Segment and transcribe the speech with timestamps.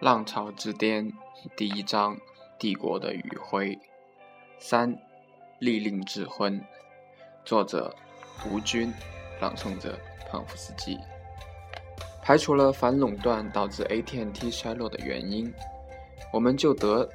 [0.00, 1.12] 浪潮之巅
[1.56, 2.16] 第一章：
[2.56, 3.76] 帝国的余晖。
[4.60, 4.96] 三，
[5.58, 6.64] 利令智昏。
[7.44, 7.92] 作者：
[8.46, 8.94] 吴军，
[9.40, 9.98] 朗诵者：
[10.30, 10.96] 胖夫斯基。
[12.22, 15.52] 排除了反垄断导致 AT&T 衰落的原因，
[16.32, 17.08] 我们就得，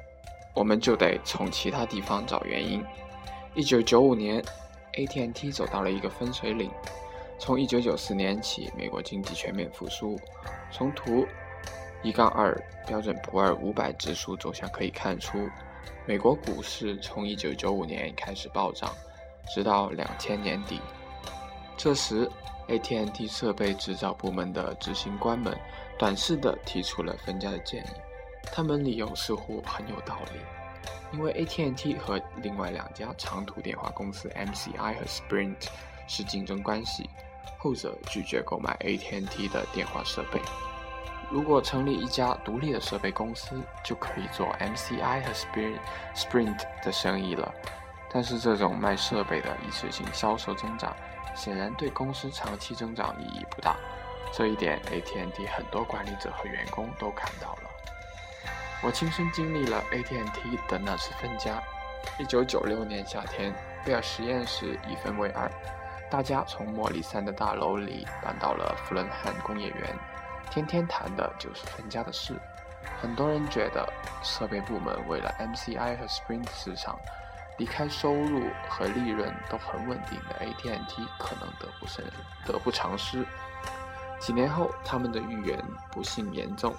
[0.54, 2.84] 我们就得从其他地方找原因。
[3.54, 4.44] 一九九五年
[4.92, 6.70] ，AT&T 走到了一个分水岭。
[7.38, 10.20] 从一九九四年起，美国经济全面复苏。
[10.70, 11.26] 从图
[12.04, 12.54] 一杠二
[12.86, 15.48] 标准普尔五百指数走向可以看出，
[16.04, 18.94] 美国股市从一九九五年开始暴涨，
[19.54, 20.78] 直到两千年底。
[21.78, 22.30] 这时
[22.68, 25.58] ，AT&T 设备制造部门的执行官们
[25.98, 27.88] 短视地提出了分家的建议。
[28.52, 30.40] 他们理由似乎很有道理，
[31.10, 35.56] 因为 AT&T 和另外两家长途电话公司 MCI 和 Sprint
[36.06, 37.08] 是竞争关系。
[37.58, 40.38] 后者拒绝购买 AT&T 的电话设备。
[41.30, 45.78] 如果成立一家独立的设备公司，就可以做 MCI 和 Sprint
[46.14, 47.52] Sprint 的生意了。
[48.10, 50.94] 但是这种卖设备的一次性销售增长，
[51.34, 53.76] 显然对公司长期增长意义不大。
[54.32, 57.70] 这一点 AT&T 很多管理者和员工都看到了。
[58.82, 61.62] 我亲身经历了 AT&T 的那次分家。
[62.18, 65.50] 1996年夏天，贝尔实验室一分为二。
[66.10, 69.98] 大家从莫里森的大楼里搬到了弗伦汉工业园，
[70.54, 72.32] 天天谈的就是分家的事。
[73.02, 76.96] 很多人觉得设备部门为了 MCI 和 Sprint 市场，
[77.58, 82.04] 离开收入和利润都很稳定的 AT&T 可能得不胜
[82.46, 83.26] 得不偿失。
[84.20, 85.60] 几年后，他们的预言
[85.90, 86.72] 不幸严重。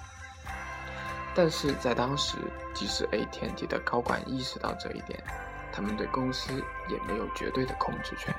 [1.34, 2.38] 但是在当时，
[2.72, 5.22] 即使 AT&T 的高管意识到这一点，
[5.70, 6.50] 他们对公司
[6.88, 8.34] 也没有绝对的控制权。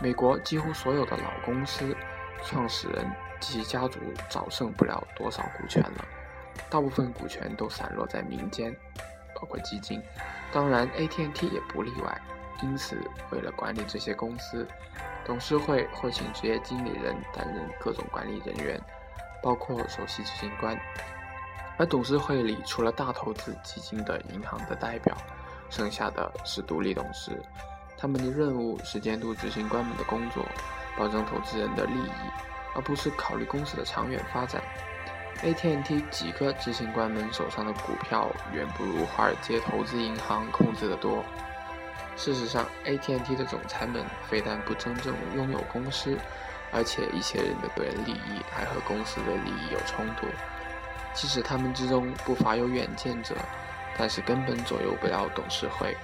[0.00, 1.96] 美国几乎所有的老公司
[2.42, 3.08] 创始人
[3.40, 3.98] 其家族
[4.28, 6.04] 早剩不了多少股权了，
[6.70, 8.74] 大部分股权都散落在民间，
[9.34, 10.02] 包括基金。
[10.52, 12.20] 当然，AT&T 也不例外。
[12.62, 12.96] 因此，
[13.30, 14.66] 为了管理这些公司，
[15.26, 18.80] 董事会会请职业经理人担任各种管理人员，
[19.42, 20.74] 包括首席执行官。
[21.76, 25.14] 而董事会里除了大投资基金的银行的代表，
[25.68, 27.38] 剩下的是独立董事。
[27.98, 30.42] 他们的任务是监督执行官们的工作，
[30.96, 32.10] 保证投资人的利益，
[32.76, 34.62] 而不是考虑公司的长远发展。
[35.42, 41.24] AT&T 几个执行官们手上的股票远不如华尔街投资银行控制的多。
[42.16, 46.16] 事实上，AT&T 的总裁们非但不真正拥有公司，
[46.72, 50.26] 而且一些人的个人利益还和公司的利益有冲突。
[51.12, 53.34] 即使他们之中不乏有远见者，
[53.98, 55.96] 但是根本左右不了董事会。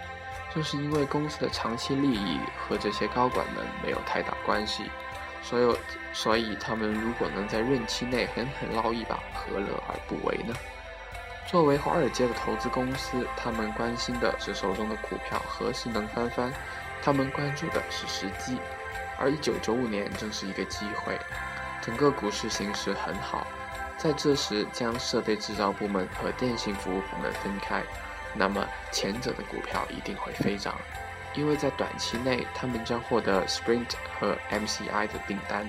[0.55, 4.85] 就是因为公司的长期利益和这些高管们没有太大关系，
[5.43, 5.77] 所以
[6.13, 10.55] 所以他们如果能在任期内狠狠捞一把，何乐而不为呢？
[11.47, 16.53] 作为华尔街的投资公司，他们关心的是手中的股票何时能翻番，
[17.03, 18.57] 他们关注的是时机。
[19.19, 21.19] 而1995年正是一个机会，
[21.83, 23.47] 整个股市形势很好，
[23.99, 27.83] 在这时将设备制造部门和电信服务部门分开。
[28.35, 30.75] 那么前者的股票一定会飞涨，
[31.35, 35.69] 因为在短期内他们将获得 Sprint 和 MCI 的订单。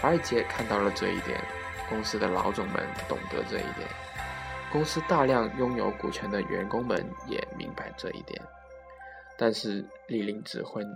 [0.00, 1.40] 华尔街看到了这一点，
[1.88, 3.88] 公司的老总们懂得这一点，
[4.70, 8.40] 公司大量拥有股权的员工们也明白这一点。
[9.38, 10.86] 但是利令智昏，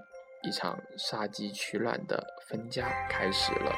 [0.43, 3.75] 一场杀鸡取卵的分家开始了。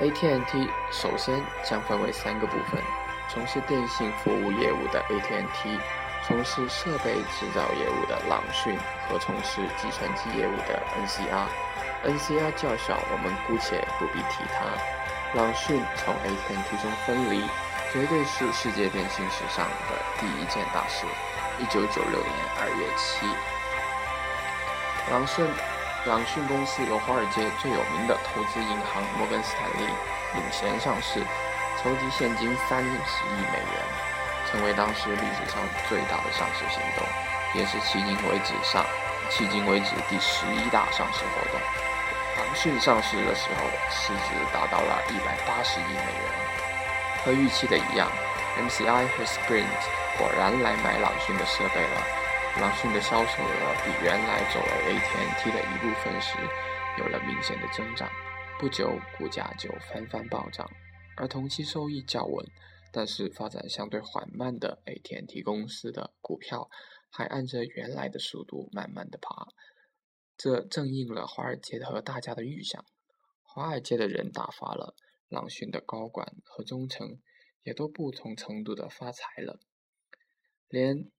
[0.00, 2.80] AT&T 首先将分为三个部分。
[3.28, 5.78] 从事电信服务业务的 AT&T，
[6.26, 8.76] 从事设备制造业务的朗讯
[9.08, 11.46] 和从事计算机业务的 NCR。
[12.02, 15.38] NCR 较小，我们姑且不必提它。
[15.38, 17.44] 朗讯从 AT&T 中分离，
[17.92, 21.06] 绝对是世界电信史上的第一件大事。
[21.60, 23.24] 一九九六年二月七，
[25.12, 25.46] 朗讯
[26.06, 29.86] 朗讯公司由华尔街最有名的投资银行摩根斯坦利
[30.34, 31.22] 领衔上市。
[31.80, 33.78] 筹集现金三十亿美元，
[34.50, 37.06] 成为当时历史上最大的上市行动，
[37.54, 38.84] 也是迄今为止上
[39.30, 41.60] 迄今为止第十一大上市活动。
[42.38, 46.30] 朗讯上市的时候，市值达到了一百八十亿美元。
[47.24, 48.08] 和预期的一样
[48.58, 49.66] ，MCI 和 Sprint
[50.18, 52.06] 果然来买朗讯的设备了。
[52.60, 56.38] 朗讯的销售额比原来作为 AT&T 的一部分时，
[56.98, 58.08] 有了明显的增长。
[58.58, 60.70] 不久，股价就翻番暴涨。
[61.16, 62.46] 而同期收益较稳，
[62.96, 66.70] 但是发展相对缓慢的 AT&T 公司的股票
[67.10, 69.48] 还按着原来的速度慢慢的爬，
[70.38, 72.82] 这正应了华尔街和大家的预想。
[73.42, 74.94] 华尔街的人打发了，
[75.28, 77.20] 朗讯的高管和中层
[77.64, 79.60] 也都不同程度的发财了，
[80.66, 81.10] 连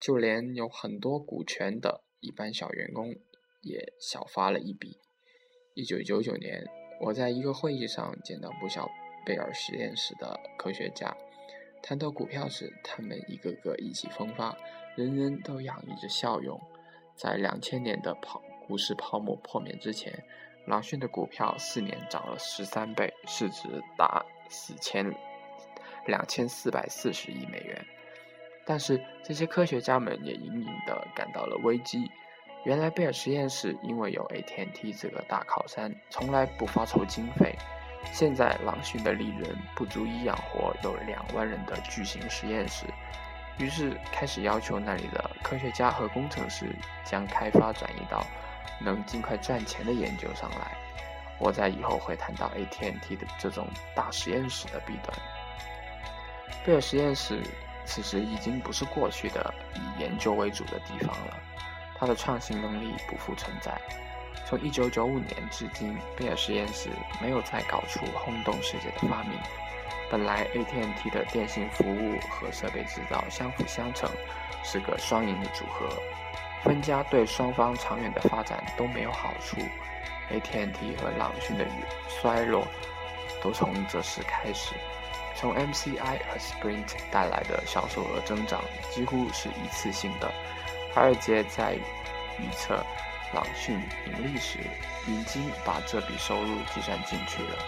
[0.00, 3.14] 就连有很多股权的一般小员工
[3.60, 4.98] 也小发了一笔。
[5.74, 6.66] 一九九九年，
[7.02, 8.88] 我在一个会议上见到不少
[9.24, 11.16] 贝尔实验室的科学家，
[11.82, 14.56] 谈到股票时，他们一个个意气风发，
[14.96, 16.60] 人人都洋溢着笑容。
[17.14, 20.12] 在两千年的泡股市泡沫破灭之前，
[20.66, 25.14] 朗讯的股票四年涨了十三倍，市值达四千
[26.06, 27.86] 两千四百四十亿美元。
[28.66, 32.10] 但是这些科学家们也隐隐地感到了危机。
[32.64, 37.54] 原来贝尔实验室因为有 AT&T 这个大靠山，从来不发愁经费。
[38.12, 42.86] 现在朗讯的利润不足以养活有两万人的巨型实验室。
[43.58, 46.74] 于是开始要求那里的科学家和工程师
[47.04, 48.26] 将开发转移到
[48.80, 50.76] 能尽快赚钱的研究上来。
[51.38, 55.16] 我在以后会谈到 AT&T 的这种大实验室的弊端。
[56.64, 57.42] 贝尔实验室
[57.84, 61.36] 此时已经不是过去的以研究为主的地方了，
[61.96, 63.80] 它的创新能力不复存在。
[64.46, 66.90] 从1995年至今，贝尔实验室
[67.20, 69.38] 没有再搞出轰动世界的发明。
[70.10, 74.08] 本来 AT&T 的电信服务和设备制造相辅相成，
[74.62, 75.88] 是个双赢的组合，
[76.62, 79.56] 分家对双方长远的发展都没有好处。
[80.30, 81.66] AT&T 和朗讯的
[82.08, 82.66] 衰落
[83.42, 84.74] 都从这时开始。
[85.36, 90.32] 从 MCI 和 Sprint 带来的销售额增长几乎是一次性的。
[90.94, 91.74] 华尔街在
[92.38, 92.84] 预测
[93.34, 94.58] 朗讯盈利时，
[95.06, 97.58] 已经把这笔收入计算进去了。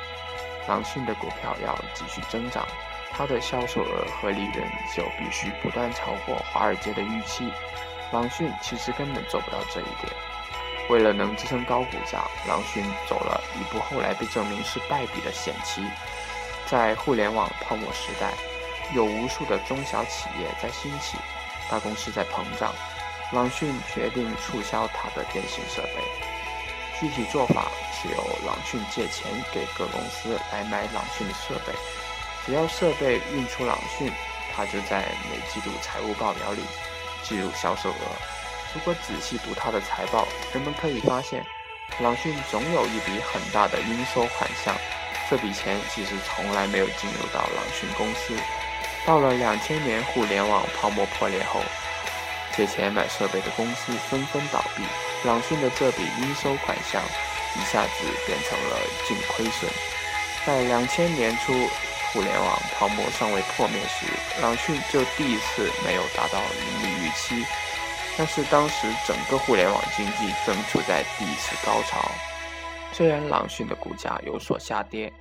[0.69, 2.67] 朗讯的股票要继续增长，
[3.13, 7.53] 它的销售额和利润就必须不断超过华尔街的预期。
[8.13, 10.13] 朗讯其实根本做不到这一点。
[10.89, 15.85] 为了能支撑高股价，朗讯走了一步后来被证明是败笔的险棋。
[16.67, 18.33] 在互联网泡沫时代，
[18.95, 21.17] 有无数的中小企业在兴起，
[21.69, 22.73] 大公司在膨胀，
[23.33, 26.03] 朗讯决定促销它的电信设备。
[26.99, 31.73] 具体做法是由朗讯借钱给各公司来买朗讯的设备，
[32.47, 34.11] 只要设备运出朗讯，
[34.55, 36.63] 他就在每季度财务报表里
[37.23, 38.17] 记录销售额。
[38.75, 41.45] 如果仔细读他的财报，人们可以发现，
[42.01, 44.75] 朗讯总有一笔很大的应收款项，
[45.29, 48.35] 这笔钱其实从来没有进入到朗讯公司。
[49.05, 51.61] 到了两千年互联网泡沫破裂后，
[52.57, 54.83] 借钱买设备的公司纷纷倒闭。
[55.29, 57.03] 朗讯的这笔应收款项
[57.57, 58.77] 一下子变成了
[59.07, 59.71] 净亏损。
[60.47, 61.53] 在两千年初，
[62.13, 64.07] 互联网泡沫尚未破灭时，
[64.41, 67.45] 朗讯就第一次没有达到盈利预期。
[68.17, 72.11] 但是当时整个互联网经济正处在第一次高潮。
[72.93, 75.13] 虽然朗讯的股价有所下跌，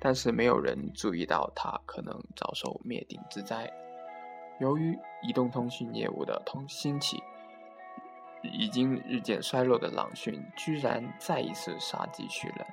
[0.00, 3.70] 但是没有人注意到它可能遭受灭顶之灾。
[4.60, 7.22] 由于移动通讯业务的通兴起。
[8.42, 12.66] 已经日渐衰落的朗讯，居然再一次杀鸡取卵，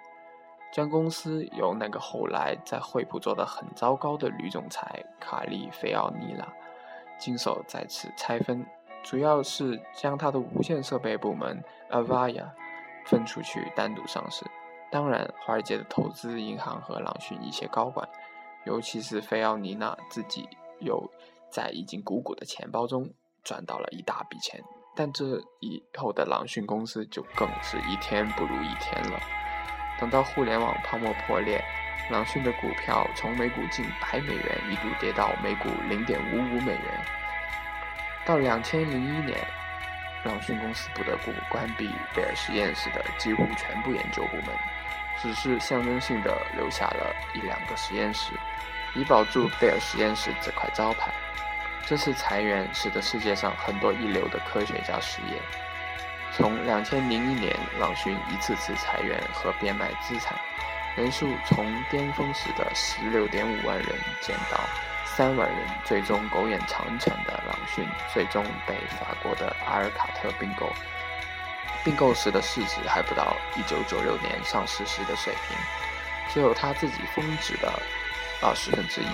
[0.72, 6.48] 将公司由那个后来在惠普做的很糟糕的女总裁卡利菲奥尼拉
[7.20, 8.66] 经手再次拆分，
[9.04, 12.46] 主要是将他的无线设备部门 Avaya
[13.06, 14.46] 分出去单独上市。
[14.90, 18.08] 当然，华尔街的投资银行和朗讯一些高管，
[18.64, 20.48] 尤其是菲奥尼娜自己，
[20.80, 21.12] 有
[21.52, 23.10] 在已经鼓鼓的钱包中
[23.44, 24.62] 赚到了一大笔钱。
[24.96, 29.20] 但这以后的朗讯公司就更是一天不如一天了。
[30.00, 31.64] 等到互联网泡沫破裂，
[32.10, 37.06] 朗讯的股票从每股近百美元一度跌到每股零点五五美元。
[38.26, 39.38] 到两千零一年，
[40.26, 44.48] 朗讯公司不得不关闭贝尔实验室的几乎全部研究部门，
[45.22, 48.34] 只是象征性的留下了一两个实验室，
[48.96, 51.14] 以保住贝尔实验室这块招牌。
[51.88, 55.42] 这次裁员使得世界上很多一流的科学家失业。
[56.36, 60.38] 从两千零一年，朗讯一次次裁员和变卖资产，
[60.98, 63.88] 人数从巅峰时的十六点五万人
[64.20, 64.60] 减到
[65.06, 70.70] 三万人，最终苟延残喘的朗讯最终被法国的阿尔卡特并购。
[71.86, 75.58] 并购时的市值还不到一九九六年上市时的水平，
[76.34, 77.72] 只有他自己峰值的
[78.42, 79.08] 二十分之一。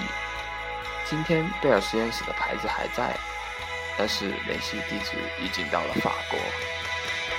[1.14, 3.16] 今天贝尔实验室的牌子还在，
[3.96, 6.40] 但是联系地址已经到了法国。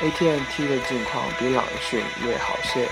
[0.00, 2.88] AT&T 的境况比朗讯略好些，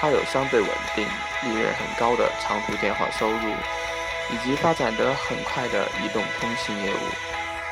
[0.00, 1.06] 它有相对稳定、
[1.42, 3.52] 利润很高的长途电话收入，
[4.30, 6.98] 以及发展得很快的移动通信业务，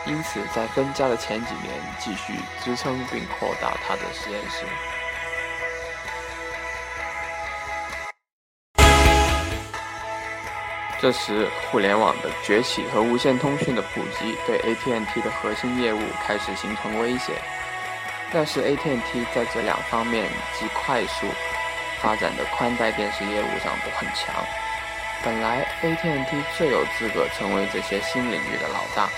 [0.04, 4.66] 因此在分家的前几年继续支撑并扩大它的实验室。
[11.06, 17.32] 这时，互联网的崛起和无线通讯的普及，对 AT&T 的核心业务开始形成威胁。
[18.32, 21.28] 但是，AT&T 在这两方面及快速
[22.02, 24.34] 发展的宽带电视业务上都很强。
[25.22, 29.08] 本来，AT&T 最有资格成为这些新领域的老大，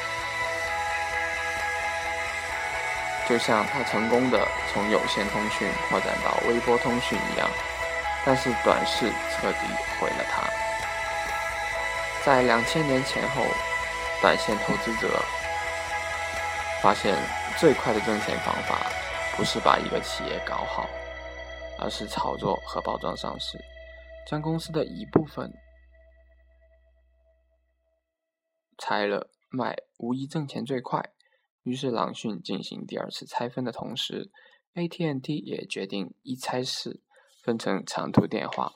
[3.26, 7.49] 就像它成功的从有线通讯扩展到微波通讯一样。
[8.26, 9.61] 但是，短视彻底
[9.99, 10.42] 毁了它。
[12.28, 13.42] 在两千年前后，
[14.20, 15.18] 短线投资者
[16.82, 17.16] 发现
[17.58, 18.87] 最快的挣钱方法
[19.35, 20.87] 不是把一个企业搞好，
[21.78, 23.58] 而是炒作和包装上市，
[24.26, 25.50] 将公司的一部分
[28.76, 31.02] 拆了卖，无疑挣钱最快。
[31.62, 34.30] 于是，朗讯进行第二次拆分的同时
[34.75, 37.00] ，AT&T 也决定一拆四，
[37.42, 38.75] 分成长途电话、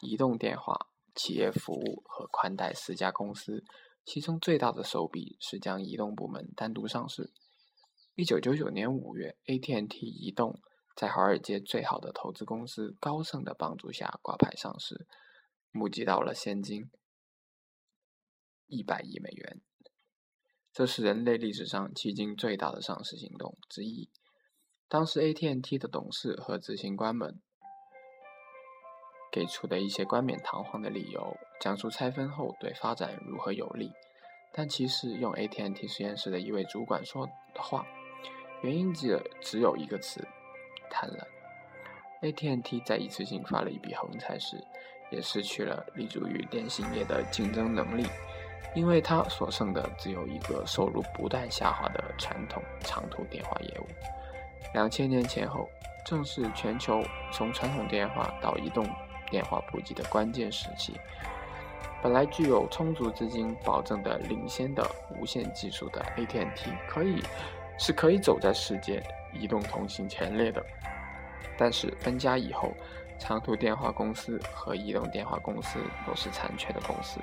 [0.00, 0.86] 移动电话。
[1.14, 3.64] 企业服务和宽带四家公司，
[4.04, 7.32] 其中最大的手笔是将移动部门单独上市。
[8.14, 10.60] 一九九九年五月，AT&T 移动
[10.96, 15.06] 在华尔街最好的投资公司高盛的帮助下挂牌上市，
[15.70, 16.90] 募集到了现金
[18.66, 19.60] 一百亿美元，
[20.72, 24.10] 这是人类历史上迄今最大的上市行动之一。
[24.88, 27.40] 当时，AT&T 的董事和执行官们。
[29.34, 33.92] 给出的一些冠冕堂皇的理由，讲述拆分后对发展如何有利，
[34.52, 37.84] 但其实用 AT&T 实验室的一位主管说的话，
[38.62, 40.24] 原因只只有一个词：
[40.88, 41.18] 贪婪。
[42.22, 44.56] AT&T 在一次性发了一笔横财时，
[45.10, 48.06] 也失去了立足于电信业的竞争能力，
[48.76, 53.86] 因为它所剩的只有一个收入不断下滑的传统长途电话业务。
[54.74, 55.68] 两千年前后，
[56.06, 58.86] 正是全球从传统电话到移动。
[59.34, 60.94] 电话普及的关键时期，
[62.00, 67.20] 本来具有充足资金保证的领先的无线技术的 AT&T，可以
[67.76, 70.64] 是可以走在世界移动通信前列的。
[71.58, 72.72] 但是分家以后，
[73.18, 77.18] 长途电话公司和移动电话公司都是残缺的公司，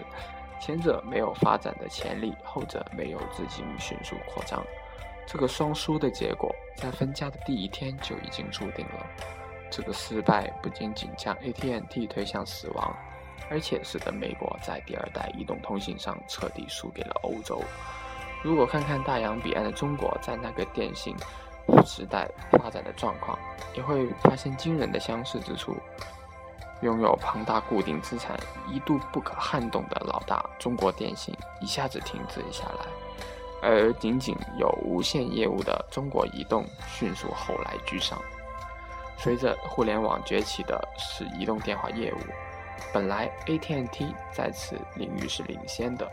[0.59, 4.61] 前者没有发展的潜力，后者没有资金迅速扩张。
[5.25, 9.07] 这个双输的结果，在分家的第一天就已经注定了。
[9.71, 12.95] 这个失败不仅仅将 AT&T 推向死亡，
[13.49, 17.59] 而且使得美国在第二代移动通信上彻底输给了欧洲。
[18.43, 21.15] 如果看看大洋彼岸的中国在那个电信
[21.85, 23.39] 时代发展的状况，
[23.75, 25.75] 也会发现惊人的相似之处。
[26.81, 28.35] 拥有庞大固定资产、
[28.67, 32.85] 一度不可撼动的老大中国电信一下子停滞下来，
[33.61, 38.19] 而仅仅有无线业务的中国移动迅速后来居上。
[39.21, 42.17] 随着互联网崛起的是移动电话业务，
[42.91, 46.09] 本来 AT&T 在此领域是领先的。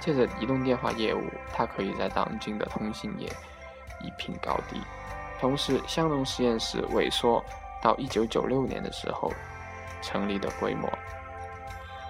[0.00, 3.28] 借着移动电话业务，它可以在当今的通信业
[4.02, 4.80] 一拼高低。
[5.38, 7.44] 同时，香农实验室萎缩
[7.80, 9.32] 到1996年的时候
[10.02, 10.90] 成立的规模。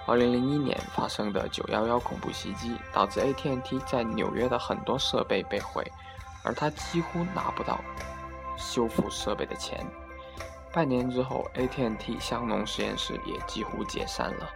[0.06, 5.84] 2001年发生的911恐怖袭击，导致 AT&T 在纽约的很多设备被毁，
[6.44, 7.78] 而它几乎拿不到
[8.56, 9.84] 修复设备的钱。
[10.72, 14.48] 半年之后，AT&T 香农实验室也几乎解散了。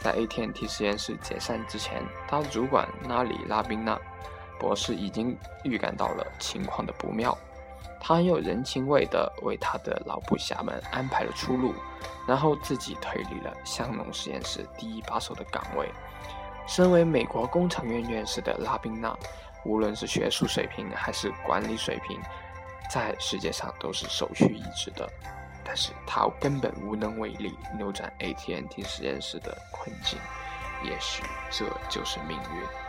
[0.00, 3.96] 在 AT&T 实验室解散之前，他的主管拉里·拉宾纳
[4.58, 7.36] 博士已经预感到了情况的不妙。
[8.00, 11.72] 他很有人情味地为他的老部下们安排了出路，
[12.26, 15.88] 然后自己推理了香农实验室第一把手的岗位。
[16.66, 19.16] 身为美国工程院院士的拉宾纳，
[19.64, 22.20] 无论是学术水平还是管理水平，
[22.90, 25.08] 在世界上都是首屈一指的。
[25.64, 30.18] 但是他根本无能为力扭转 AT&T 实验室的困境，
[30.84, 32.83] 也许这就是命运。